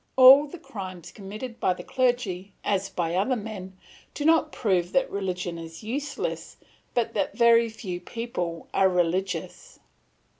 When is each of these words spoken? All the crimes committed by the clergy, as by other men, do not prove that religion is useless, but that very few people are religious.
All 0.15 0.47
the 0.47 0.57
crimes 0.57 1.11
committed 1.11 1.59
by 1.59 1.75
the 1.75 1.83
clergy, 1.83 2.53
as 2.63 2.89
by 2.89 3.13
other 3.13 3.35
men, 3.35 3.77
do 4.15 4.25
not 4.25 4.51
prove 4.51 4.93
that 4.93 5.11
religion 5.11 5.59
is 5.59 5.83
useless, 5.83 6.57
but 6.95 7.13
that 7.13 7.37
very 7.37 7.69
few 7.69 7.99
people 8.01 8.67
are 8.73 8.89
religious. 8.89 9.79